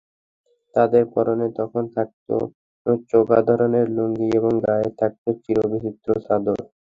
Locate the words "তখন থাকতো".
1.59-2.35